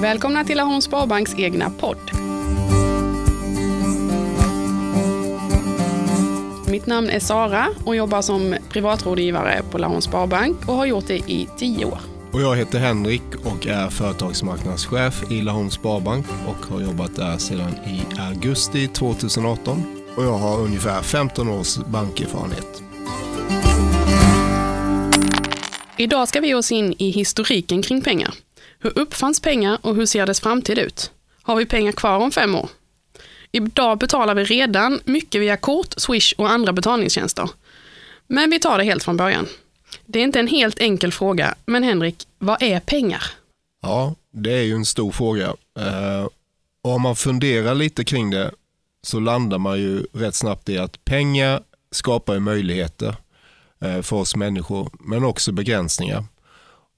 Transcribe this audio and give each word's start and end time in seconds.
Välkomna 0.00 0.44
till 0.44 0.56
Laholms 0.56 0.84
Sparbanks 0.84 1.34
egna 1.38 1.70
podd. 1.70 2.10
Mitt 6.70 6.86
namn 6.86 7.10
är 7.10 7.20
Sara 7.20 7.68
och 7.84 7.96
jobbar 7.96 8.22
som 8.22 8.56
privatrådgivare 8.68 9.62
på 9.70 9.78
Laholms 9.78 10.04
Sparbank 10.04 10.68
och 10.68 10.74
har 10.74 10.86
gjort 10.86 11.06
det 11.06 11.16
i 11.16 11.48
tio 11.58 11.84
år. 11.84 11.98
Och 12.32 12.40
jag 12.40 12.56
heter 12.56 12.78
Henrik 12.78 13.22
och 13.44 13.66
är 13.66 13.90
företagsmarknadschef 13.90 15.30
i 15.30 15.42
Laholms 15.42 15.74
Sparbank 15.74 16.26
och 16.46 16.66
har 16.66 16.80
jobbat 16.80 17.16
där 17.16 17.38
sedan 17.38 17.74
i 17.86 18.20
augusti 18.20 18.88
2018. 18.88 19.82
Och 20.16 20.24
jag 20.24 20.38
har 20.38 20.60
ungefär 20.60 21.02
15 21.02 21.48
års 21.48 21.76
bankerfarenhet. 21.76 22.82
Idag 25.96 26.28
ska 26.28 26.40
vi 26.40 26.48
ge 26.48 26.54
oss 26.54 26.72
in 26.72 26.94
i 26.98 27.10
historiken 27.10 27.82
kring 27.82 28.02
pengar. 28.02 28.34
Hur 28.82 28.98
uppfanns 28.98 29.40
pengar 29.40 29.78
och 29.80 29.96
hur 29.96 30.06
ser 30.06 30.26
dess 30.26 30.40
framtid 30.40 30.78
ut? 30.78 31.10
Har 31.42 31.56
vi 31.56 31.66
pengar 31.66 31.92
kvar 31.92 32.18
om 32.18 32.30
fem 32.30 32.54
år? 32.54 32.68
Idag 33.52 33.98
betalar 33.98 34.34
vi 34.34 34.44
redan 34.44 35.00
mycket 35.04 35.40
via 35.40 35.56
kort, 35.56 35.94
swish 35.96 36.34
och 36.38 36.50
andra 36.50 36.72
betalningstjänster. 36.72 37.50
Men 38.26 38.50
vi 38.50 38.58
tar 38.58 38.78
det 38.78 38.84
helt 38.84 39.04
från 39.04 39.16
början. 39.16 39.46
Det 40.06 40.18
är 40.18 40.22
inte 40.22 40.40
en 40.40 40.46
helt 40.46 40.78
enkel 40.78 41.12
fråga, 41.12 41.54
men 41.66 41.82
Henrik, 41.82 42.26
vad 42.38 42.62
är 42.62 42.80
pengar? 42.80 43.22
Ja, 43.82 44.14
det 44.32 44.52
är 44.52 44.62
ju 44.62 44.74
en 44.74 44.84
stor 44.84 45.12
fråga. 45.12 45.54
Och 46.82 46.94
om 46.94 47.02
man 47.02 47.16
funderar 47.16 47.74
lite 47.74 48.04
kring 48.04 48.30
det 48.30 48.50
så 49.02 49.20
landar 49.20 49.58
man 49.58 49.78
ju 49.78 50.06
rätt 50.12 50.34
snabbt 50.34 50.68
i 50.68 50.78
att 50.78 51.04
pengar 51.04 51.62
skapar 51.90 52.38
möjligheter 52.38 53.16
eh, 53.80 54.02
för 54.02 54.16
oss 54.16 54.36
människor, 54.36 54.90
men 54.92 55.24
också 55.24 55.52
begränsningar. 55.52 56.24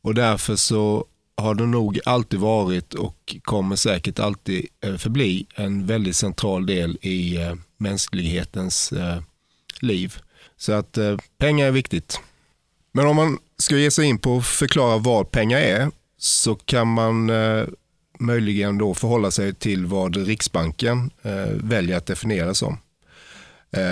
Och 0.02 0.14
därför 0.14 0.56
så 0.56 1.04
har 1.36 1.54
det 1.54 1.66
nog 1.66 2.00
alltid 2.04 2.40
varit 2.40 2.94
och 2.94 3.36
kommer 3.42 3.76
säkert 3.76 4.18
alltid 4.18 4.66
eh, 4.84 4.96
förbli 4.96 5.46
en 5.54 5.86
väldigt 5.86 6.16
central 6.16 6.66
del 6.66 6.98
i 7.00 7.36
eh, 7.36 7.54
mänsklighetens 7.76 8.92
eh, 8.92 9.22
liv. 9.80 10.16
Så 10.56 10.72
att 10.72 10.98
pengar 11.38 11.66
är 11.66 11.70
viktigt. 11.70 12.20
Men 12.92 13.06
om 13.06 13.16
man 13.16 13.38
ska 13.58 13.76
ge 13.76 13.90
sig 13.90 14.06
in 14.06 14.18
på 14.18 14.36
att 14.36 14.46
förklara 14.46 14.98
vad 14.98 15.30
pengar 15.30 15.58
är 15.58 15.90
så 16.18 16.54
kan 16.54 16.88
man 16.88 17.30
möjligen 18.18 18.78
då 18.78 18.94
förhålla 18.94 19.30
sig 19.30 19.54
till 19.54 19.86
vad 19.86 20.16
Riksbanken 20.16 21.10
väljer 21.54 21.96
att 21.96 22.06
definiera 22.06 22.54
som. 22.54 22.78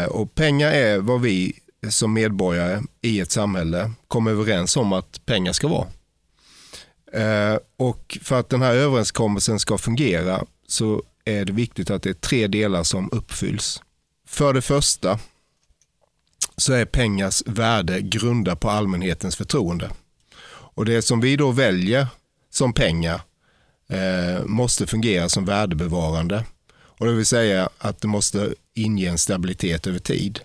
Och 0.09 0.35
pengar 0.35 0.73
är 0.73 0.99
vad 0.99 1.21
vi 1.21 1.53
som 1.89 2.13
medborgare 2.13 2.83
i 3.03 3.21
ett 3.21 3.31
samhälle 3.31 3.93
kommer 4.09 4.31
överens 4.31 4.77
om 4.77 4.93
att 4.93 5.27
pengar 5.27 5.53
ska 5.53 5.69
vara. 5.69 5.87
Eh, 7.13 7.59
och 7.77 8.19
för 8.23 8.41
att 8.41 8.49
den 8.49 8.63
här 8.63 8.75
överenskommelsen 8.75 9.59
ska 9.59 9.79
fungera 9.79 10.45
så 10.69 11.03
är 11.25 11.45
det 11.45 11.53
viktigt 11.53 11.91
att 11.91 12.03
det 12.03 12.11
är 12.11 12.15
tre 12.15 12.47
delar 12.47 12.83
som 12.83 13.09
uppfylls. 13.13 13.83
För 14.27 14.53
det 14.53 14.63
första 14.63 15.19
så 16.57 16.73
är 16.73 16.85
pengars 16.85 17.43
värde 17.47 18.01
grundat 18.01 18.61
på 18.61 18.71
allmänhetens 18.71 19.37
förtroende. 19.37 19.91
Och 20.51 20.85
det 20.85 21.03
som 21.03 21.21
vi 21.21 21.37
då 21.37 21.51
väljer 21.51 22.07
som 22.51 22.73
pengar 22.73 23.21
eh, 23.89 24.45
måste 24.45 24.87
fungera 24.87 25.29
som 25.29 25.45
värdebevarande. 25.45 26.45
Och 26.73 27.07
det 27.07 27.13
vill 27.13 27.27
säga 27.27 27.71
att 27.79 28.01
det 28.01 28.09
måste 28.09 28.55
inge 28.75 29.09
en 29.09 29.19
stabilitet 29.19 29.87
över 29.87 29.99
tid. 29.99 30.41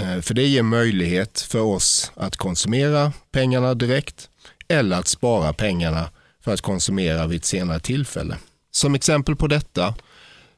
Eh, 0.00 0.20
för 0.20 0.34
det 0.34 0.46
ger 0.46 0.62
möjlighet 0.62 1.40
för 1.40 1.60
oss 1.60 2.12
att 2.14 2.36
konsumera 2.36 3.12
pengarna 3.30 3.74
direkt 3.74 4.28
eller 4.68 4.98
att 4.98 5.08
spara 5.08 5.52
pengarna 5.52 6.10
för 6.40 6.54
att 6.54 6.60
konsumera 6.60 7.26
vid 7.26 7.36
ett 7.36 7.44
senare 7.44 7.80
tillfälle. 7.80 8.36
Som 8.70 8.94
exempel 8.94 9.36
på 9.36 9.46
detta 9.46 9.94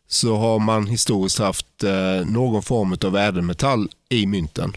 så 0.09 0.37
har 0.37 0.59
man 0.59 0.87
historiskt 0.87 1.39
haft 1.39 1.85
eh, 1.85 2.27
någon 2.27 2.63
form 2.63 2.97
av 3.05 3.17
ädelmetall 3.17 3.89
i 4.09 4.27
mynten. 4.27 4.77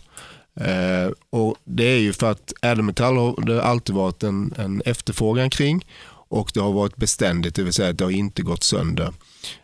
Eh, 0.55 1.11
och 1.29 1.55
Det 1.63 1.83
är 1.83 1.99
ju 1.99 2.13
för 2.13 2.31
att 2.31 2.53
ädelmetall 2.61 3.17
har 3.17 3.45
det 3.45 3.63
alltid 3.63 3.95
varit 3.95 4.23
en, 4.23 4.53
en 4.57 4.81
efterfrågan 4.85 5.49
kring 5.49 5.85
och 6.33 6.51
det 6.53 6.59
har 6.59 6.71
varit 6.71 6.95
beständigt, 6.95 7.55
det 7.55 7.63
vill 7.63 7.73
säga 7.73 7.89
att 7.89 7.97
det 7.97 8.03
har 8.03 8.11
inte 8.11 8.41
gått 8.41 8.63
sönder. 8.63 9.13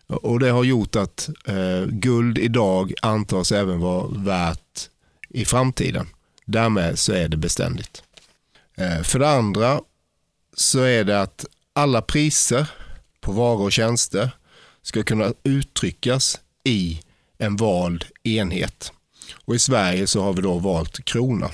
Och 0.08 0.40
Det 0.40 0.50
har 0.50 0.64
gjort 0.64 0.96
att 0.96 1.30
eh, 1.46 1.86
guld 1.86 2.38
idag 2.38 2.94
antas 3.02 3.52
även 3.52 3.80
vara 3.80 4.08
värt 4.08 4.90
i 5.30 5.46
framtiden. 5.46 6.08
Därmed 6.46 7.00
så 7.00 7.14
är 7.14 7.28
det 7.28 7.38
beständigt. 7.38 8.04
Eh, 8.80 9.02
för 9.02 9.20
det 9.20 9.30
andra 9.30 9.82
så 10.54 10.80
är 10.80 11.04
det 11.04 11.22
att 11.22 11.46
alla 11.74 12.02
priser 12.02 12.68
på 13.22 13.32
varor 13.32 13.62
och 13.62 13.72
tjänster 13.72 14.32
ska 14.82 15.04
kunna 15.04 15.34
uttryckas 15.44 16.40
i 16.64 17.02
en 17.38 17.56
vald 17.56 18.06
enhet. 18.24 18.92
Och 19.46 19.56
I 19.56 19.60
Sverige 19.60 20.08
så 20.08 20.24
har 20.24 20.34
vi 20.34 20.42
då 20.42 20.60
valt 20.60 21.06
krona. 21.06 21.52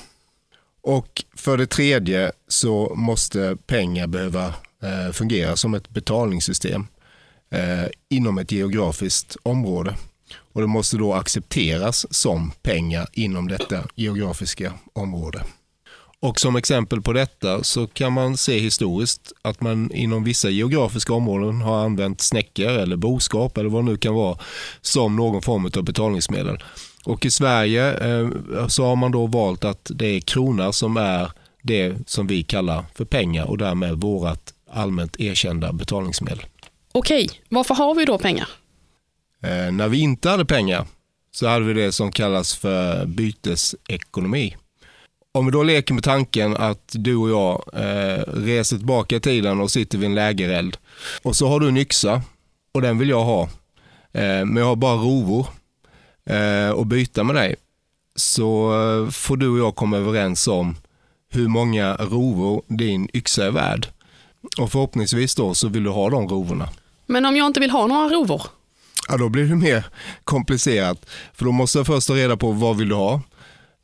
Och 0.81 1.23
för 1.35 1.57
det 1.57 1.67
tredje 1.67 2.31
så 2.47 2.95
måste 2.95 3.57
pengar 3.67 4.07
behöva 4.07 4.45
eh, 4.83 5.11
fungera 5.13 5.55
som 5.55 5.73
ett 5.73 5.89
betalningssystem 5.89 6.87
eh, 7.49 7.85
inom 8.09 8.37
ett 8.37 8.51
geografiskt 8.51 9.37
område. 9.43 9.95
Och 10.53 10.61
det 10.61 10.67
måste 10.67 10.97
då 10.97 11.13
accepteras 11.13 12.13
som 12.13 12.51
pengar 12.61 13.07
inom 13.13 13.47
detta 13.47 13.87
geografiska 13.95 14.73
område. 14.93 15.43
Och 16.19 16.39
som 16.39 16.55
exempel 16.55 17.01
på 17.01 17.13
detta 17.13 17.63
så 17.63 17.87
kan 17.87 18.13
man 18.13 18.37
se 18.37 18.59
historiskt 18.59 19.33
att 19.41 19.61
man 19.61 19.91
inom 19.91 20.23
vissa 20.23 20.49
geografiska 20.49 21.13
områden 21.13 21.61
har 21.61 21.85
använt 21.85 22.21
snäckor 22.21 22.69
eller 22.69 22.95
boskap 22.95 23.57
eller 23.57 23.69
vad 23.69 23.85
det 23.85 23.91
nu 23.91 23.97
kan 23.97 24.13
vara 24.13 24.37
som 24.81 25.15
någon 25.15 25.41
form 25.41 25.65
av 25.75 25.83
betalningsmedel. 25.83 26.63
Och 27.03 27.25
i 27.25 27.31
Sverige 27.31 27.93
eh, 27.93 28.29
så 28.67 28.85
har 28.85 28.95
man 28.95 29.11
då 29.11 29.27
valt 29.27 29.63
att 29.63 29.91
det 29.95 30.07
är 30.07 30.19
krona 30.19 30.71
som 30.71 30.97
är 30.97 31.31
det 31.61 31.95
som 32.05 32.27
vi 32.27 32.43
kallar 32.43 32.85
för 32.95 33.05
pengar 33.05 33.45
och 33.45 33.57
därmed 33.57 34.01
vårt 34.01 34.51
allmänt 34.71 35.19
erkända 35.19 35.73
betalningsmedel. 35.73 36.45
Okej, 36.91 37.29
varför 37.49 37.75
har 37.75 37.95
vi 37.95 38.05
då 38.05 38.17
pengar? 38.17 38.49
Eh, 39.43 39.71
när 39.71 39.87
vi 39.87 39.99
inte 39.99 40.29
hade 40.29 40.45
pengar 40.45 40.85
så 41.31 41.47
hade 41.47 41.65
vi 41.65 41.73
det 41.73 41.91
som 41.91 42.11
kallas 42.11 42.55
för 42.55 43.05
bytesekonomi. 43.05 44.55
Om 45.35 45.45
vi 45.45 45.51
då 45.51 45.63
leker 45.63 45.93
med 45.93 46.03
tanken 46.03 46.57
att 46.57 46.91
du 46.91 47.15
och 47.15 47.29
jag 47.29 47.63
eh, 47.73 48.23
reser 48.33 48.77
tillbaka 48.77 49.15
i 49.15 49.19
tiden 49.19 49.61
och 49.61 49.71
sitter 49.71 49.97
vid 49.97 50.09
en 50.09 50.15
lägereld. 50.15 50.77
Och 51.21 51.35
så 51.35 51.47
har 51.47 51.59
du 51.59 51.67
en 51.67 51.77
yxa 51.77 52.21
och 52.73 52.81
den 52.81 52.97
vill 52.97 53.09
jag 53.09 53.23
ha. 53.23 53.43
Eh, 54.13 54.45
men 54.45 54.55
jag 54.55 54.65
har 54.65 54.75
bara 54.75 54.95
rovor 54.95 55.47
eh, 56.29 56.69
och 56.69 56.85
byta 56.85 57.23
med 57.23 57.35
dig. 57.35 57.55
Så 58.15 58.73
eh, 58.73 59.09
får 59.09 59.37
du 59.37 59.49
och 59.49 59.57
jag 59.57 59.75
komma 59.75 59.97
överens 59.97 60.47
om 60.47 60.75
hur 61.31 61.47
många 61.47 61.95
rovor 61.95 62.61
din 62.67 63.09
yxa 63.13 63.45
är 63.45 63.51
värd. 63.51 63.87
Och 64.57 64.71
förhoppningsvis 64.71 65.35
då 65.35 65.53
så 65.53 65.67
vill 65.67 65.83
du 65.83 65.89
ha 65.89 66.09
de 66.09 66.27
rovorna. 66.27 66.69
Men 67.05 67.25
om 67.25 67.35
jag 67.35 67.47
inte 67.47 67.59
vill 67.59 67.71
ha 67.71 67.87
några 67.87 68.09
rovor? 68.09 68.41
Ja, 69.07 69.17
då 69.17 69.29
blir 69.29 69.43
det 69.43 69.55
mer 69.55 69.85
komplicerat. 70.23 71.05
För 71.33 71.45
då 71.45 71.51
måste 71.51 71.79
jag 71.79 71.87
först 71.87 72.07
ta 72.07 72.15
reda 72.15 72.37
på 72.37 72.51
vad 72.51 72.77
vill 72.77 72.89
du 72.89 72.95
ha? 72.95 73.21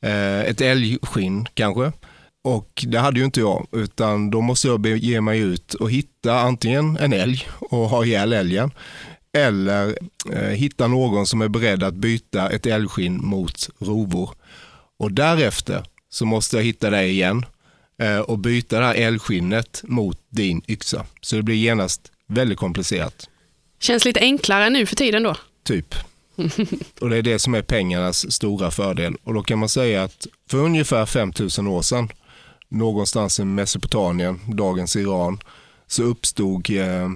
Eh, 0.01 0.41
ett 0.41 0.61
älgskinn 0.61 1.47
kanske. 1.53 1.91
Och 2.43 2.85
det 2.87 2.99
hade 2.99 3.19
ju 3.19 3.25
inte 3.25 3.39
jag, 3.39 3.67
utan 3.71 4.29
då 4.29 4.41
måste 4.41 4.67
jag 4.67 4.87
ge 4.87 5.21
mig 5.21 5.39
ut 5.39 5.73
och 5.73 5.91
hitta 5.91 6.39
antingen 6.39 6.97
en 6.97 7.13
älg 7.13 7.47
och 7.59 7.89
ha 7.89 8.05
ihjäl 8.05 8.33
älgen. 8.33 8.71
Eller 9.37 9.97
eh, 10.31 10.49
hitta 10.49 10.87
någon 10.87 11.25
som 11.25 11.41
är 11.41 11.47
beredd 11.47 11.83
att 11.83 11.93
byta 11.93 12.49
ett 12.49 12.65
älgskinn 12.65 13.25
mot 13.25 13.69
rovor. 13.79 14.29
Och 14.99 15.11
därefter 15.11 15.83
så 16.09 16.25
måste 16.25 16.57
jag 16.57 16.63
hitta 16.63 16.89
dig 16.89 17.09
igen 17.09 17.45
eh, 18.01 18.19
och 18.19 18.39
byta 18.39 18.79
det 18.79 18.85
här 18.85 18.95
älgskinnet 18.95 19.81
mot 19.83 20.17
din 20.29 20.61
yxa. 20.67 21.05
Så 21.21 21.35
det 21.35 21.43
blir 21.43 21.55
genast 21.55 22.11
väldigt 22.27 22.57
komplicerat. 22.57 23.29
Känns 23.79 24.05
lite 24.05 24.19
enklare 24.19 24.69
nu 24.69 24.85
för 24.85 24.95
tiden 24.95 25.23
då? 25.23 25.35
Typ. 25.63 25.95
Och 27.01 27.09
det 27.09 27.17
är 27.17 27.21
det 27.21 27.39
som 27.39 27.53
är 27.53 27.61
pengarnas 27.61 28.31
stora 28.31 28.71
fördel. 28.71 29.15
Och 29.23 29.33
då 29.33 29.43
kan 29.43 29.59
man 29.59 29.69
säga 29.69 30.03
att 30.03 30.27
för 30.49 30.57
ungefär 30.57 31.05
5000 31.05 31.67
år 31.67 31.81
sedan, 31.81 32.09
någonstans 32.69 33.39
i 33.39 33.45
Mesopotamien, 33.45 34.39
dagens 34.47 34.95
Iran, 34.95 35.39
så 35.87 36.03
uppstod 36.03 36.69
eh, 36.69 37.09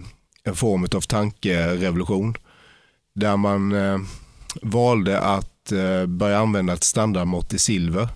en 0.43 0.55
form 0.55 0.87
av 0.95 1.01
tankerevolution 1.01 2.35
där 3.15 3.37
man 3.37 3.71
eh, 3.71 3.97
valde 4.61 5.19
att 5.19 5.71
eh, 5.71 6.05
börja 6.05 6.39
använda 6.39 6.73
ett 6.73 6.83
standardmått 6.83 7.53
i 7.53 7.59
silver 7.59 8.07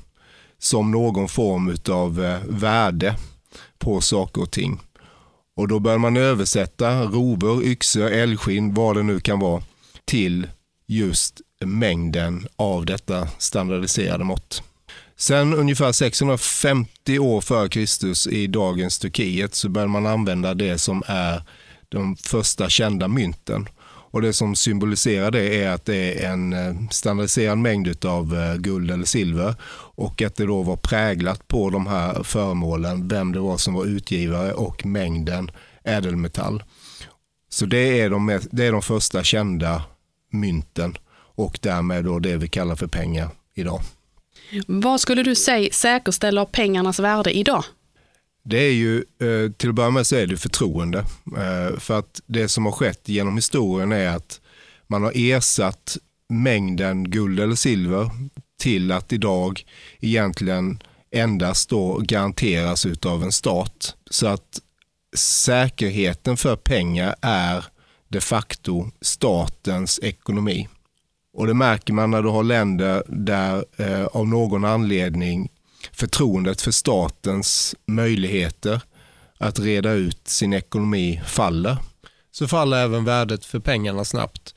som 0.57 0.92
någon 0.92 1.28
form 1.28 1.75
av 1.90 2.16
värde 2.48 3.16
på 3.78 4.01
saker 4.01 4.42
och 4.42 4.51
ting. 4.51 4.80
Och 5.56 5.68
då 5.68 5.80
började 5.80 6.01
man 6.01 6.18
översätta 6.18 7.04
rovor, 7.04 7.63
yxor, 7.63 8.12
älgskinn, 8.12 8.74
vad 8.74 8.96
det 8.96 9.04
nu 9.04 9.19
kan 9.19 9.40
vara, 9.40 9.63
till 10.06 10.48
just 10.89 11.41
mängden 11.65 12.47
av 12.56 12.86
detta 12.86 13.27
standardiserade 13.38 14.24
mått. 14.24 14.63
Sen 15.18 15.53
ungefär 15.53 15.91
650 15.91 17.19
år 17.19 17.41
före 17.41 17.69
Kristus 17.69 18.27
i 18.27 18.47
dagens 18.47 19.00
Turkiet 19.00 19.56
så 19.56 19.69
började 19.69 19.91
man 19.91 20.06
använda 20.06 20.53
det 20.53 20.77
som 20.77 21.03
är 21.06 21.44
de 21.89 22.15
första 22.15 22.69
kända 22.69 23.07
mynten. 23.07 23.69
Och 24.12 24.21
Det 24.21 24.33
som 24.33 24.56
symboliserar 24.56 25.31
det 25.31 25.63
är 25.63 25.69
att 25.69 25.86
det 25.86 26.25
är 26.25 26.31
en 26.31 26.53
eh, 26.53 26.75
standardiserad 26.91 27.57
mängd 27.57 28.06
av 28.06 28.36
eh, 28.36 28.56
guld 28.56 28.91
eller 28.91 29.06
silver 29.06 29.56
och 29.95 30.21
att 30.21 30.36
det 30.36 30.45
då 30.45 30.63
var 30.63 30.77
präglat 30.77 31.47
på 31.47 31.69
de 31.69 31.88
här 31.88 32.24
föremålen 32.24 33.07
vem 33.07 33.31
det 33.31 33.39
var 33.39 33.57
som 33.57 33.74
var 33.74 33.86
utgivare 33.86 34.53
och 34.53 34.86
mängden 34.86 35.51
ädelmetall. 35.83 36.63
Så 37.50 37.65
det 37.65 38.00
är 38.00 38.09
de, 38.09 38.39
det 38.51 38.65
är 38.65 38.71
de 38.71 38.81
första 38.81 39.24
kända 39.24 39.83
mynten 40.29 40.97
och 41.11 41.59
därmed 41.61 42.05
då 42.05 42.19
det 42.19 42.37
vi 42.37 42.47
kallar 42.47 42.75
för 42.75 42.87
pengar 42.87 43.29
idag. 43.53 43.81
Vad 44.67 45.01
skulle 45.01 45.23
du 45.23 45.35
säga 45.35 45.69
säkerställer 45.71 46.45
pengarnas 46.45 46.99
värde 46.99 47.37
idag? 47.37 47.63
Det 48.43 48.57
är 48.57 48.73
ju, 48.73 48.97
eh, 48.97 49.51
till 49.51 49.69
att 49.69 49.75
börja 49.75 49.89
med 49.89 50.07
så 50.07 50.15
är 50.15 50.27
det 50.27 50.37
förtroende. 50.37 50.99
Eh, 51.37 51.79
för 51.79 51.99
att 51.99 52.21
det 52.25 52.47
som 52.47 52.65
har 52.65 52.71
skett 52.71 53.09
genom 53.09 53.35
historien 53.35 53.91
är 53.91 54.07
att 54.07 54.41
man 54.87 55.03
har 55.03 55.11
ersatt 55.15 55.97
mängden 56.29 57.11
guld 57.11 57.39
eller 57.39 57.55
silver 57.55 58.09
till 58.59 58.91
att 58.91 59.13
idag 59.13 59.65
egentligen 59.99 60.83
endast 61.11 61.69
då 61.69 61.97
garanteras 61.97 62.85
av 63.05 63.23
en 63.23 63.31
stat. 63.31 63.95
Så 64.09 64.27
att 64.27 64.61
säkerheten 65.15 66.37
för 66.37 66.55
pengar 66.55 67.15
är 67.21 67.65
de 68.09 68.21
facto 68.21 68.91
statens 69.01 70.00
ekonomi. 70.03 70.67
Och 71.33 71.47
det 71.47 71.53
märker 71.53 71.94
man 71.94 72.11
när 72.11 72.21
du 72.21 72.29
har 72.29 72.44
länder 72.44 73.03
där 73.07 73.65
eh, 73.77 74.06
av 74.06 74.27
någon 74.27 74.65
anledning 74.65 75.50
förtroendet 75.91 76.61
för 76.61 76.71
statens 76.71 77.75
möjligheter 77.85 78.81
att 79.38 79.59
reda 79.59 79.91
ut 79.91 80.27
sin 80.27 80.53
ekonomi 80.53 81.21
faller. 81.27 81.77
Så 82.31 82.47
faller 82.47 82.77
även 82.77 83.06
värdet 83.06 83.45
för 83.45 83.59
pengarna 83.59 84.06
snabbt. 84.06 84.55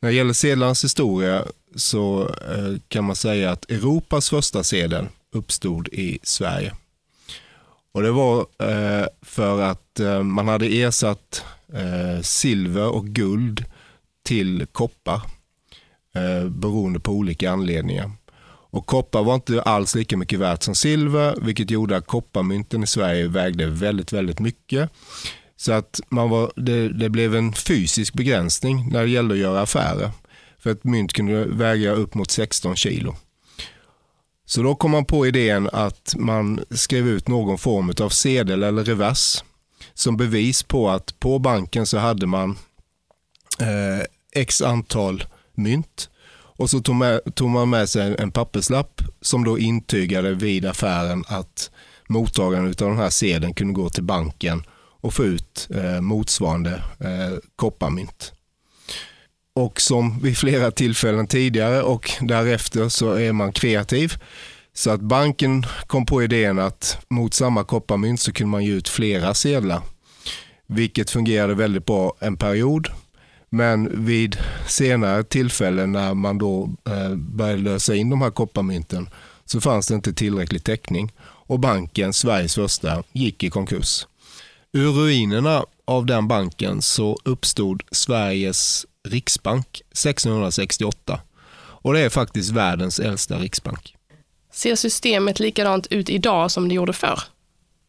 När 0.00 0.08
det 0.08 0.16
gäller 0.16 0.32
sedlarnas 0.32 0.84
historia 0.84 1.44
så 1.76 2.22
eh, 2.22 2.80
kan 2.88 3.04
man 3.04 3.16
säga 3.16 3.50
att 3.50 3.70
Europas 3.70 4.30
första 4.30 4.64
sedel 4.64 5.06
uppstod 5.32 5.88
i 5.88 6.18
Sverige. 6.22 6.74
Och 7.92 8.02
Det 8.02 8.10
var 8.10 8.40
eh, 8.40 9.06
för 9.22 9.60
att 9.60 10.00
eh, 10.00 10.22
man 10.22 10.48
hade 10.48 10.66
ersatt 10.66 11.44
Eh, 11.74 12.22
silver 12.22 12.88
och 12.88 13.06
guld 13.06 13.64
till 14.22 14.66
koppar 14.72 15.22
eh, 16.14 16.48
beroende 16.48 17.00
på 17.00 17.12
olika 17.12 17.50
anledningar. 17.50 18.10
Och 18.70 18.86
koppar 18.86 19.22
var 19.22 19.34
inte 19.34 19.62
alls 19.62 19.94
lika 19.94 20.16
mycket 20.16 20.38
värt 20.38 20.62
som 20.62 20.74
silver, 20.74 21.34
vilket 21.42 21.70
gjorde 21.70 21.96
att 21.96 22.06
kopparmynten 22.06 22.82
i 22.82 22.86
Sverige 22.86 23.28
vägde 23.28 23.66
väldigt, 23.66 24.12
väldigt 24.12 24.38
mycket. 24.38 24.90
Så 25.56 25.72
att 25.72 26.00
man 26.08 26.30
var, 26.30 26.52
det, 26.56 26.88
det 26.88 27.08
blev 27.08 27.36
en 27.36 27.52
fysisk 27.52 28.14
begränsning 28.14 28.90
när 28.92 29.02
det 29.02 29.10
gällde 29.10 29.34
att 29.34 29.40
göra 29.40 29.60
affärer. 29.60 30.10
För 30.58 30.70
ett 30.70 30.84
mynt 30.84 31.12
kunde 31.12 31.44
väga 31.44 31.90
upp 31.92 32.14
mot 32.14 32.30
16 32.30 32.76
kilo. 32.76 33.16
Så 34.46 34.62
då 34.62 34.74
kom 34.74 34.90
man 34.90 35.04
på 35.04 35.26
idén 35.26 35.68
att 35.72 36.14
man 36.16 36.60
skrev 36.70 37.08
ut 37.08 37.28
någon 37.28 37.58
form 37.58 37.92
av 38.00 38.08
sedel 38.08 38.62
eller 38.62 38.84
revers 38.84 39.42
som 39.98 40.16
bevis 40.16 40.62
på 40.62 40.90
att 40.90 41.20
på 41.20 41.38
banken 41.38 41.86
så 41.86 41.98
hade 41.98 42.26
man 42.26 42.58
eh, 43.60 44.04
x 44.32 44.62
antal 44.62 45.24
mynt 45.54 46.10
och 46.30 46.70
så 46.70 46.80
tog, 46.80 46.94
med, 46.94 47.34
tog 47.34 47.50
man 47.50 47.70
med 47.70 47.88
sig 47.88 48.16
en 48.18 48.30
papperslapp 48.30 49.02
som 49.20 49.44
då 49.44 49.58
intygade 49.58 50.34
vid 50.34 50.66
affären 50.66 51.24
att 51.28 51.70
mottagaren 52.08 52.66
av 52.66 52.74
den 52.74 52.96
här 52.98 53.10
sedeln 53.10 53.54
kunde 53.54 53.74
gå 53.74 53.90
till 53.90 54.02
banken 54.02 54.62
och 55.00 55.14
få 55.14 55.24
ut 55.24 55.68
eh, 55.74 56.00
motsvarande 56.00 56.82
eh, 57.00 57.38
kopparmynt. 57.56 58.32
Och 59.54 59.80
som 59.80 60.20
vid 60.20 60.38
flera 60.38 60.70
tillfällen 60.70 61.26
tidigare 61.26 61.82
och 61.82 62.10
därefter 62.20 62.88
så 62.88 63.12
är 63.12 63.32
man 63.32 63.52
kreativ. 63.52 64.14
Så 64.78 64.90
att 64.90 65.00
banken 65.00 65.66
kom 65.86 66.06
på 66.06 66.22
idén 66.22 66.58
att 66.58 66.98
mot 67.08 67.34
samma 67.34 67.64
kopparmynt 67.64 68.20
så 68.20 68.32
kunde 68.32 68.50
man 68.50 68.64
ge 68.64 68.72
ut 68.72 68.88
flera 68.88 69.34
sedlar. 69.34 69.82
Vilket 70.66 71.10
fungerade 71.10 71.54
väldigt 71.54 71.86
bra 71.86 72.14
en 72.20 72.36
period 72.36 72.88
men 73.48 74.06
vid 74.06 74.36
senare 74.66 75.24
tillfällen 75.24 75.92
när 75.92 76.14
man 76.14 76.38
då 76.38 76.70
eh, 76.86 77.14
började 77.14 77.62
lösa 77.62 77.94
in 77.94 78.10
de 78.10 78.22
här 78.22 78.30
kopparmynten 78.30 79.10
så 79.44 79.60
fanns 79.60 79.86
det 79.86 79.94
inte 79.94 80.12
tillräcklig 80.12 80.64
täckning 80.64 81.12
och 81.20 81.60
banken, 81.60 82.12
Sveriges 82.12 82.54
första, 82.54 83.02
gick 83.12 83.44
i 83.44 83.50
konkurs. 83.50 84.06
Ur 84.72 84.92
ruinerna 84.92 85.64
av 85.84 86.06
den 86.06 86.28
banken 86.28 86.82
så 86.82 87.18
uppstod 87.24 87.82
Sveriges 87.90 88.86
riksbank 89.08 89.82
1668 89.92 91.20
och 91.60 91.92
det 91.92 92.00
är 92.00 92.08
faktiskt 92.08 92.50
världens 92.50 93.00
äldsta 93.00 93.38
riksbank. 93.38 93.97
Ser 94.52 94.76
systemet 94.76 95.40
likadant 95.40 95.86
ut 95.90 96.10
idag 96.10 96.50
som 96.50 96.68
det 96.68 96.74
gjorde 96.74 96.92
förr? 96.92 97.20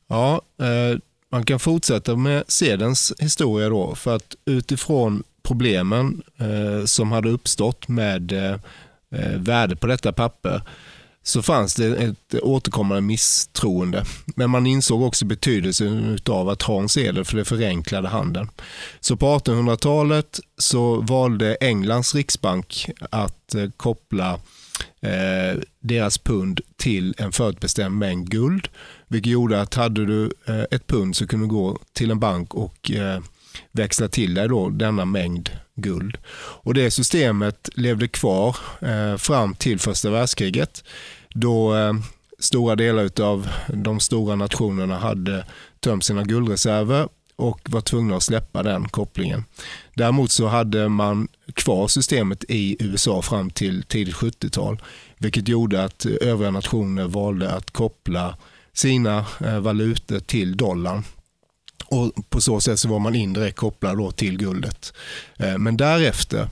Ja, 0.07 0.41
eh, 0.61 0.99
man 1.31 1.45
kan 1.45 1.59
fortsätta 1.59 2.15
med 2.15 2.43
sedens 2.47 3.13
historia 3.19 3.69
då 3.69 3.95
för 3.95 4.15
att 4.15 4.35
utifrån 4.45 5.23
problemen 5.43 6.23
eh, 6.37 6.85
som 6.85 7.11
hade 7.11 7.29
uppstått 7.29 7.87
med 7.87 8.31
eh, 8.31 8.59
eh, 9.15 9.37
värde 9.37 9.75
på 9.75 9.87
detta 9.87 10.13
papper 10.13 10.61
så 11.23 11.41
fanns 11.41 11.75
det 11.75 11.95
ett 11.95 12.35
återkommande 12.41 13.01
misstroende. 13.01 14.05
Men 14.25 14.49
man 14.49 14.67
insåg 14.67 15.01
också 15.01 15.25
betydelsen 15.25 16.19
av 16.29 16.49
att 16.49 16.61
ha 16.61 16.79
en 16.79 16.89
sedel 16.89 17.25
för 17.25 17.37
det 17.37 17.45
förenklade 17.45 18.07
handeln. 18.07 18.49
Så 18.99 19.15
på 19.15 19.37
1800-talet 19.37 20.39
så 20.57 21.01
valde 21.01 21.57
Englands 21.61 22.15
riksbank 22.15 22.89
att 23.11 23.55
eh, 23.55 23.69
koppla 23.77 24.39
eh, 25.01 25.59
deras 25.79 26.17
pund 26.17 26.61
till 26.77 27.15
en 27.17 27.31
förutbestämd 27.31 27.97
mängd 27.97 28.29
guld. 28.29 28.67
Vilket 29.07 29.31
gjorde 29.31 29.61
att 29.61 29.73
hade 29.73 30.05
du 30.05 30.31
eh, 30.47 30.63
ett 30.71 30.87
pund 30.87 31.15
så 31.15 31.27
kunde 31.27 31.45
du 31.45 31.49
gå 31.49 31.79
till 31.93 32.11
en 32.11 32.19
bank 32.19 32.53
och 32.53 32.91
eh, 32.91 33.19
växla 33.71 34.07
till 34.07 34.33
dig 34.33 34.47
då 34.47 34.69
denna 34.69 35.05
mängd 35.05 35.49
guld. 35.75 36.17
Och 36.35 36.73
Det 36.73 36.91
systemet 36.91 37.69
levde 37.75 38.07
kvar 38.07 38.55
eh, 38.81 39.17
fram 39.17 39.55
till 39.55 39.79
första 39.79 40.09
världskriget 40.09 40.83
då 41.29 41.75
eh, 41.75 41.93
stora 42.39 42.75
delar 42.75 43.21
av 43.21 43.47
de 43.67 43.99
stora 43.99 44.35
nationerna 44.35 44.97
hade 44.97 45.45
tömt 45.79 46.03
sina 46.03 46.23
guldreserver 46.23 47.07
och 47.35 47.59
var 47.69 47.81
tvungna 47.81 48.15
att 48.15 48.23
släppa 48.23 48.63
den 48.63 48.89
kopplingen. 48.89 49.45
Däremot 49.93 50.31
så 50.31 50.47
hade 50.47 50.89
man 50.89 51.27
kvar 51.53 51.87
systemet 51.87 52.43
i 52.47 52.77
USA 52.79 53.21
fram 53.21 53.49
till 53.49 53.83
tidigt 53.83 54.15
70-tal, 54.15 54.81
vilket 55.17 55.47
gjorde 55.47 55.83
att 55.83 56.05
övriga 56.05 56.51
nationer 56.51 57.07
valde 57.07 57.51
att 57.51 57.71
koppla 57.71 58.37
sina 58.73 59.25
eh, 59.45 59.59
valutor 59.59 60.19
till 60.19 60.57
dollarn. 60.57 61.03
Och 61.85 62.29
På 62.29 62.41
så 62.41 62.59
sätt 62.59 62.79
så 62.79 62.89
var 62.89 62.99
man 62.99 63.15
indirekt 63.15 63.57
kopplad 63.57 63.97
då 63.97 64.11
till 64.11 64.37
guldet. 64.37 64.93
Eh, 65.37 65.57
men 65.57 65.77
därefter 65.77 66.49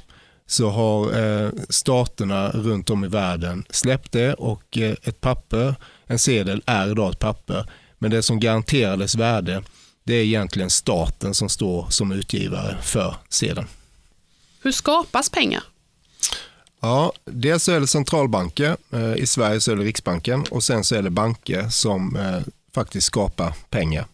så 0.48 0.70
har 0.70 1.20
eh, 1.20 1.50
staterna 1.70 2.50
runt 2.50 2.90
om 2.90 3.06
i 3.06 3.08
världen 3.08 3.66
släppt 3.70 4.12
det 4.12 4.34
och 4.34 4.78
ett 4.78 5.22
papper, 5.22 5.76
en 6.06 6.20
sedel, 6.20 6.64
är 6.66 6.92
idag 6.92 7.12
ett 7.12 7.20
papper. 7.20 7.70
Men 7.98 8.12
det 8.12 8.24
som 8.24 8.40
garanterar 8.40 8.98
dess 8.98 9.16
värde 9.16 9.64
det 10.04 10.14
är 10.14 10.24
egentligen 10.24 10.70
staten 10.70 11.34
som 11.34 11.50
står 11.50 11.88
som 11.90 12.12
utgivare 12.12 12.78
för 12.82 13.16
sedeln. 13.30 13.68
Hur 14.62 14.72
skapas 14.72 15.30
pengar? 15.30 15.64
Ja, 16.82 17.14
dels 17.26 17.64
så 17.64 17.72
är 17.72 17.80
det 17.80 17.88
centralbanker. 17.88 18.78
Eh, 18.94 19.16
I 19.16 19.26
Sverige 19.26 19.60
så 19.60 19.72
är 19.72 19.76
det 19.76 19.84
Riksbanken 19.84 20.46
och 20.52 20.64
sen 20.64 20.84
så 20.84 20.96
är 20.96 21.02
det 21.02 21.10
banker 21.10 21.70
som 21.70 22.16
eh, 22.16 22.40
faktiskt 22.76 23.08
skapar 23.08 23.54
pengar. 23.70 24.06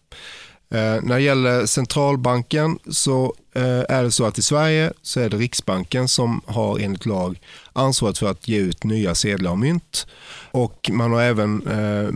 Eh, 0.70 1.02
när 1.04 1.16
det 1.16 1.22
gäller 1.22 1.66
centralbanken 1.66 2.80
så 2.92 3.36
är 3.56 4.04
det 4.04 4.12
så 4.12 4.26
att 4.26 4.38
i 4.38 4.42
Sverige 4.42 4.94
så 5.02 5.20
är 5.20 5.30
det 5.30 5.38
Riksbanken 5.38 6.08
som 6.08 6.42
har 6.46 6.80
enligt 6.80 7.06
lag 7.06 7.40
ansvaret 7.74 8.18
för 8.18 8.32
att 8.32 8.48
ge 8.48 8.58
ut 8.58 8.84
nya 8.84 9.16
sedlar 9.16 9.52
och 9.52 9.60
mynt. 9.60 10.08
Och 10.52 10.90
man 10.94 11.12
har 11.12 11.22
även 11.22 11.64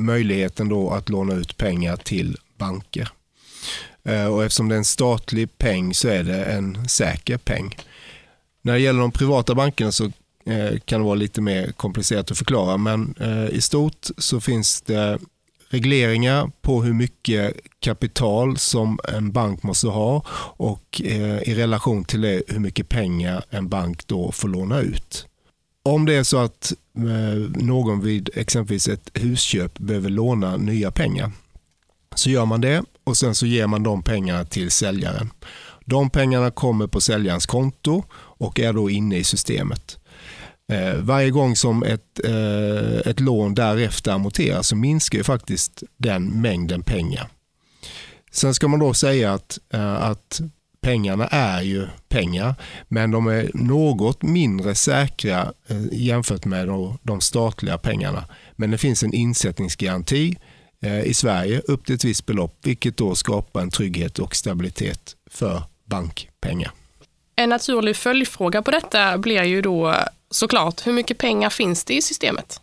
möjligheten 0.06 0.70
då 0.70 0.90
att 0.90 1.10
låna 1.10 1.34
ut 1.34 1.58
pengar 1.58 1.98
till 1.98 2.38
banker. 2.58 3.10
Och 4.32 4.44
eftersom 4.44 4.70
det 4.70 4.76
är 4.76 4.78
en 4.78 4.86
statlig 4.86 5.58
peng 5.58 5.94
så 5.94 6.08
är 6.08 6.24
det 6.24 6.46
en 6.46 6.90
säker 6.90 7.38
peng. 7.38 7.76
När 8.68 8.74
det 8.74 8.80
gäller 8.80 9.00
de 9.00 9.12
privata 9.12 9.56
bankerna 9.56 9.92
så 9.92 10.06
eh, 10.46 10.80
kan 10.86 11.00
det 11.00 11.06
vara 11.06 11.16
lite 11.16 11.42
mer 11.42 11.72
komplicerat 11.72 12.32
att 12.32 12.38
förklara 12.38 12.78
men 12.78 13.16
eh, 13.20 13.50
i 13.50 13.62
stort 13.62 14.08
så 14.18 14.40
finns 14.40 14.82
det 14.82 15.20
regleringar 15.70 16.52
på 16.62 16.84
hur 16.84 16.94
mycket 16.94 17.54
kapital 17.80 18.58
som 18.58 19.00
en 19.14 19.32
bank 19.32 19.64
måste 19.64 19.88
ha 19.88 20.26
och 20.58 21.02
eh, 21.04 21.42
i 21.50 21.56
relation 21.56 22.04
till 22.04 22.22
det 22.22 22.42
hur 22.48 22.60
mycket 22.60 22.90
pengar 22.90 23.44
en 23.50 23.70
bank 23.70 24.08
då 24.08 24.32
får 24.32 24.48
låna 24.48 24.80
ut. 24.80 25.26
Om 25.84 26.06
det 26.06 26.14
är 26.14 26.24
så 26.24 26.38
att 26.38 26.74
någon 27.56 28.02
vid 28.02 28.30
exempelvis 28.34 28.88
ett 28.88 29.10
husköp 29.14 29.80
behöver 29.80 30.10
låna 30.10 30.58
nya 30.58 30.92
pengar 30.92 31.32
så 32.16 32.30
gör 32.30 32.46
man 32.46 32.62
det 32.62 32.84
och 33.04 33.18
sen 33.18 33.36
så 33.36 33.46
ger 33.46 33.68
man 33.68 33.84
de 33.84 34.04
pengarna 34.04 34.46
till 34.46 34.72
säljaren. 34.72 35.30
De 35.90 36.10
pengarna 36.10 36.52
kommer 36.52 36.88
på 36.88 37.02
säljarens 37.02 37.46
konto 37.46 38.04
och 38.38 38.60
är 38.60 38.74
då 38.74 38.90
inne 38.90 39.18
i 39.18 39.24
systemet. 39.24 39.98
Eh, 40.72 40.96
varje 40.96 41.30
gång 41.30 41.56
som 41.56 41.84
ett, 41.84 42.20
eh, 42.26 43.12
ett 43.12 43.20
lån 43.20 43.56
därefter 43.56 44.12
amorteras 44.12 44.68
så 44.68 44.76
minskar 44.76 45.18
ju 45.18 45.24
faktiskt 45.24 45.84
den 45.98 46.42
mängden 46.42 46.84
pengar. 46.84 47.28
Sen 48.32 48.54
ska 48.54 48.68
man 48.68 48.80
då 48.80 48.94
säga 48.94 49.34
att, 49.34 49.60
eh, 49.74 50.04
att 50.04 50.42
pengarna 50.82 51.28
är 51.28 51.62
ju 51.62 51.88
pengar, 52.10 52.56
men 52.88 53.12
de 53.12 53.28
är 53.28 53.52
något 53.54 54.22
mindre 54.22 54.76
säkra 54.76 55.54
eh, 55.68 55.86
jämfört 55.92 56.46
med 56.46 56.68
de 57.04 57.22
statliga 57.22 57.78
pengarna. 57.78 58.26
Men 58.56 58.72
det 58.72 58.78
finns 58.78 59.04
en 59.04 59.14
insättningsgaranti 59.14 60.38
eh, 60.82 61.02
i 61.02 61.14
Sverige 61.14 61.62
upp 61.68 61.86
till 61.86 61.96
ett 61.96 62.06
visst 62.06 62.26
belopp, 62.26 62.58
vilket 62.64 62.98
då 62.98 63.16
skapar 63.16 63.62
en 63.62 63.72
trygghet 63.72 64.20
och 64.20 64.36
stabilitet 64.36 65.16
för 65.32 65.64
bankpengar. 65.86 66.72
En 67.40 67.50
naturlig 67.50 67.96
följdfråga 67.96 68.62
på 68.62 68.72
detta 68.72 69.18
blir 69.18 69.44
ju 69.44 69.62
då 69.62 69.96
såklart, 70.32 70.88
hur 70.88 70.94
mycket 70.94 71.18
pengar 71.18 71.50
finns 71.50 71.84
det 71.84 71.94
i 71.94 72.02
systemet? 72.02 72.62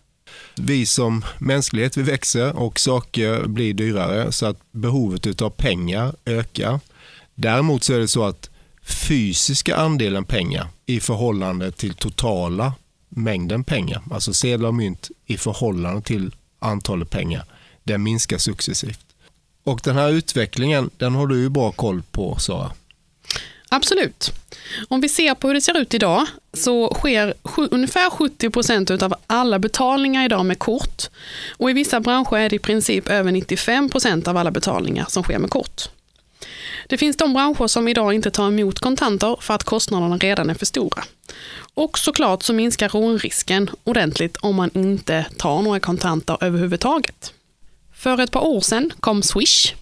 Vi 0.56 0.86
som 0.86 1.24
mänsklighet 1.38 1.96
vi 1.96 2.02
växer 2.02 2.56
och 2.56 2.80
saker 2.80 3.46
blir 3.46 3.74
dyrare 3.74 4.32
så 4.32 4.46
att 4.46 4.58
behovet 4.72 5.42
av 5.42 5.50
pengar 5.50 6.14
ökar. 6.24 6.80
Däremot 7.34 7.84
så 7.84 7.94
är 7.94 7.98
det 7.98 8.08
så 8.08 8.24
att 8.24 8.50
fysiska 8.82 9.76
andelen 9.76 10.24
pengar 10.24 10.66
i 10.86 11.00
förhållande 11.00 11.72
till 11.72 11.94
totala 11.94 12.72
mängden 13.08 13.64
pengar, 13.64 14.02
alltså 14.10 14.32
sedlar 14.32 14.68
och 14.68 14.74
mynt 14.74 15.10
i 15.26 15.36
förhållande 15.36 16.02
till 16.02 16.34
antalet 16.58 17.10
pengar, 17.10 17.44
den 17.84 18.02
minskar 18.02 18.38
successivt. 18.38 19.06
Och 19.64 19.80
den 19.84 19.96
här 19.96 20.10
utvecklingen, 20.10 20.90
den 20.96 21.14
har 21.14 21.26
du 21.26 21.40
ju 21.40 21.48
bra 21.48 21.72
koll 21.72 22.02
på 22.10 22.36
Sara. 22.38 22.72
Absolut. 23.74 24.32
Om 24.88 25.00
vi 25.00 25.08
ser 25.08 25.34
på 25.34 25.46
hur 25.46 25.54
det 25.54 25.60
ser 25.60 25.78
ut 25.78 25.94
idag 25.94 26.26
så 26.52 26.94
sker 26.94 27.34
ungefär 27.70 28.10
70 28.10 28.50
procent 28.50 28.90
av 28.90 29.14
alla 29.26 29.58
betalningar 29.58 30.24
idag 30.24 30.46
med 30.46 30.58
kort. 30.58 31.02
Och 31.56 31.70
i 31.70 31.72
vissa 31.72 32.00
branscher 32.00 32.36
är 32.36 32.48
det 32.48 32.56
i 32.56 32.58
princip 32.58 33.08
över 33.08 33.32
95 33.32 33.90
procent 33.90 34.28
av 34.28 34.36
alla 34.36 34.50
betalningar 34.50 35.06
som 35.08 35.22
sker 35.22 35.38
med 35.38 35.50
kort. 35.50 35.82
Det 36.88 36.98
finns 36.98 37.16
de 37.16 37.34
branscher 37.34 37.66
som 37.66 37.88
idag 37.88 38.14
inte 38.14 38.30
tar 38.30 38.48
emot 38.48 38.78
kontanter 38.78 39.36
för 39.40 39.54
att 39.54 39.64
kostnaderna 39.64 40.16
redan 40.16 40.50
är 40.50 40.54
för 40.54 40.66
stora. 40.66 41.04
Och 41.74 41.98
såklart 41.98 42.42
så 42.42 42.52
minskar 42.52 42.88
rånrisken 42.88 43.70
ordentligt 43.84 44.36
om 44.36 44.56
man 44.56 44.70
inte 44.74 45.26
tar 45.38 45.62
några 45.62 45.80
kontanter 45.80 46.38
överhuvudtaget. 46.40 47.32
För 47.94 48.20
ett 48.20 48.30
par 48.30 48.46
år 48.46 48.60
sedan 48.60 48.92
kom 49.00 49.22
Swish 49.22 49.74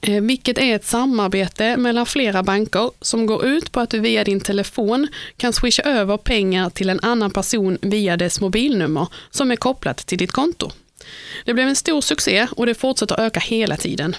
Eh, 0.00 0.22
vilket 0.22 0.58
är 0.58 0.74
ett 0.74 0.86
samarbete 0.86 1.76
mellan 1.76 2.06
flera 2.06 2.42
banker 2.42 2.90
som 3.00 3.26
går 3.26 3.44
ut 3.44 3.72
på 3.72 3.80
att 3.80 3.90
du 3.90 4.00
via 4.00 4.24
din 4.24 4.40
telefon 4.40 5.08
kan 5.36 5.52
swisha 5.52 5.82
över 5.82 6.16
pengar 6.16 6.70
till 6.70 6.90
en 6.90 7.00
annan 7.02 7.30
person 7.30 7.78
via 7.82 8.16
dess 8.16 8.40
mobilnummer 8.40 9.06
som 9.30 9.50
är 9.50 9.56
kopplat 9.56 9.96
till 9.96 10.18
ditt 10.18 10.32
konto. 10.32 10.70
Det 11.44 11.54
blev 11.54 11.68
en 11.68 11.76
stor 11.76 12.00
succé 12.00 12.46
och 12.56 12.66
det 12.66 12.74
fortsätter 12.74 13.20
öka 13.20 13.40
hela 13.40 13.76
tiden. 13.76 14.16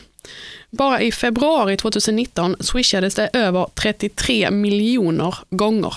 Bara 0.70 1.02
i 1.02 1.12
februari 1.12 1.78
2019 1.78 2.56
swishades 2.60 3.16
det 3.16 3.30
över 3.34 3.68
33 3.76 4.52
miljoner 4.52 5.36
gånger. 5.50 5.94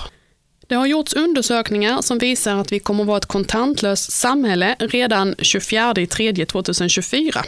Det 0.66 0.74
har 0.74 0.86
gjorts 0.86 1.14
undersökningar 1.14 2.02
som 2.02 2.18
visar 2.18 2.56
att 2.56 2.72
vi 2.72 2.78
kommer 2.78 3.02
att 3.02 3.06
vara 3.06 3.18
ett 3.18 3.26
kontantlöst 3.26 4.12
samhälle 4.12 4.76
redan 4.78 5.34
24 5.38 5.94
3 6.10 6.46
2024. 6.46 7.44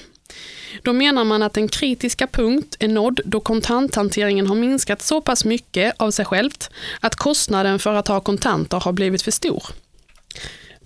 Då 0.83 0.93
menar 0.93 1.25
man 1.25 1.43
att 1.43 1.57
en 1.57 1.69
kritiska 1.69 2.27
punkt 2.27 2.77
är 2.79 2.89
nådd 2.89 3.21
då 3.25 3.41
kontanthanteringen 3.41 4.47
har 4.47 4.55
minskat 4.55 5.03
så 5.03 5.21
pass 5.21 5.45
mycket 5.45 5.95
av 5.97 6.11
sig 6.11 6.25
självt 6.25 6.71
att 7.01 7.17
kostnaden 7.17 7.79
för 7.79 7.95
att 7.95 8.09
ha 8.09 8.21
kontanter 8.21 8.81
har 8.81 8.93
blivit 8.93 9.23
för 9.23 9.31
stor. 9.31 9.65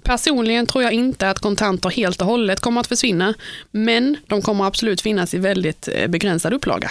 Personligen 0.02 0.66
tror 0.66 0.84
jag 0.84 0.92
inte 0.92 1.30
att 1.30 1.38
kontanter 1.38 1.90
helt 1.90 2.20
och 2.20 2.26
hållet 2.26 2.60
kommer 2.60 2.80
att 2.80 2.86
försvinna, 2.86 3.34
men 3.70 4.16
de 4.26 4.42
kommer 4.42 4.64
absolut 4.64 5.00
finnas 5.00 5.34
i 5.34 5.38
väldigt 5.38 5.88
eh, 5.92 6.08
begränsad 6.08 6.52
upplaga. 6.52 6.90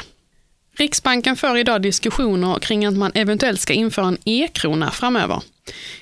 Riksbanken 0.77 1.35
för 1.35 1.57
idag 1.57 1.81
diskussioner 1.81 2.59
kring 2.59 2.85
att 2.85 2.93
man 2.93 3.11
eventuellt 3.15 3.61
ska 3.61 3.73
införa 3.73 4.07
en 4.07 4.17
e-krona 4.25 4.91
framöver. 4.91 5.41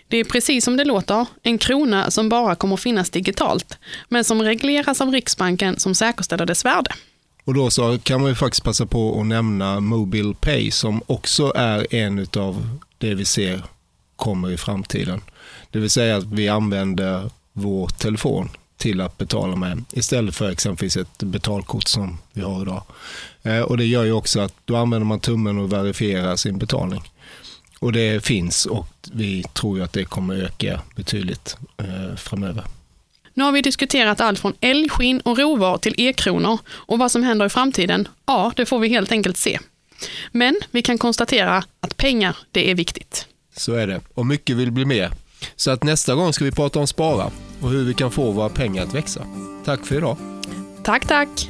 Det 0.07 0.17
är 0.17 0.23
precis 0.23 0.65
som 0.65 0.77
det 0.77 0.83
låter, 0.83 1.25
en 1.43 1.57
krona 1.57 2.11
som 2.11 2.29
bara 2.29 2.55
kommer 2.55 2.77
finnas 2.77 3.09
digitalt, 3.09 3.77
men 4.09 4.23
som 4.23 4.41
regleras 4.41 5.01
av 5.01 5.11
Riksbanken 5.11 5.79
som 5.79 5.95
säkerställer 5.95 6.45
dess 6.45 6.65
värde. 6.65 6.91
Och 7.43 7.53
då 7.53 7.69
så 7.69 7.99
kan 7.99 8.21
man 8.21 8.29
ju 8.29 8.35
faktiskt 8.35 8.63
passa 8.63 8.85
på 8.85 9.19
att 9.19 9.25
nämna 9.25 9.79
Mobile 9.79 10.33
Pay 10.33 10.71
som 10.71 11.01
också 11.07 11.53
är 11.55 11.95
en 11.95 12.27
av 12.37 12.79
det 12.97 13.13
vi 13.13 13.25
ser 13.25 13.63
kommer 14.15 14.51
i 14.51 14.57
framtiden. 14.57 15.21
Det 15.71 15.79
vill 15.79 15.89
säga 15.89 16.17
att 16.17 16.25
vi 16.25 16.49
använder 16.49 17.29
vår 17.53 17.87
telefon 17.87 18.49
till 18.81 19.01
att 19.01 19.17
betala 19.17 19.55
med 19.55 19.83
istället 19.91 20.35
för 20.35 20.51
exempelvis 20.51 20.97
ett 20.97 21.17
betalkort 21.17 21.87
som 21.87 22.17
vi 22.33 22.41
har 22.41 22.61
idag. 22.61 22.83
Eh, 23.43 23.59
och 23.59 23.77
Det 23.77 23.85
gör 23.85 24.03
ju 24.03 24.11
också 24.11 24.39
att 24.39 24.53
då 24.65 24.75
använder 24.75 25.05
man 25.05 25.19
tummen 25.19 25.57
och 25.57 25.73
verifierar 25.73 26.35
sin 26.35 26.57
betalning. 26.57 27.03
Och 27.79 27.93
det 27.93 28.25
finns 28.25 28.65
och 28.65 28.87
vi 29.11 29.43
tror 29.53 29.81
att 29.81 29.93
det 29.93 30.05
kommer 30.05 30.35
öka 30.43 30.81
betydligt 30.95 31.57
eh, 31.77 32.15
framöver. 32.15 32.63
Nu 33.33 33.43
har 33.43 33.51
vi 33.51 33.61
diskuterat 33.61 34.21
allt 34.21 34.39
från 34.39 34.53
älgskinn 34.61 35.19
och 35.19 35.37
rovor 35.37 35.77
till 35.77 35.95
e-kronor 35.97 36.57
och 36.69 36.99
vad 36.99 37.11
som 37.11 37.23
händer 37.23 37.45
i 37.45 37.49
framtiden, 37.49 38.07
ja, 38.25 38.51
det 38.55 38.65
får 38.65 38.79
vi 38.79 38.87
helt 38.87 39.11
enkelt 39.11 39.37
se. 39.37 39.59
Men 40.31 40.59
vi 40.71 40.81
kan 40.81 40.97
konstatera 40.97 41.63
att 41.79 41.97
pengar, 41.97 42.37
det 42.51 42.71
är 42.71 42.75
viktigt. 42.75 43.27
Så 43.55 43.73
är 43.73 43.87
det, 43.87 44.01
och 44.13 44.25
mycket 44.25 44.55
vill 44.55 44.71
bli 44.71 44.85
mer. 44.85 45.11
Så 45.55 45.71
att 45.71 45.83
nästa 45.83 46.15
gång 46.15 46.33
ska 46.33 46.45
vi 46.45 46.51
prata 46.51 46.79
om 46.79 46.87
spara 46.87 47.31
och 47.61 47.69
hur 47.69 47.85
vi 47.85 47.93
kan 47.93 48.11
få 48.11 48.31
våra 48.31 48.49
pengar 48.49 48.83
att 48.83 48.93
växa. 48.93 49.25
Tack 49.65 49.85
för 49.85 49.95
idag. 49.95 50.17
Tack, 50.83 51.07
tack. 51.07 51.49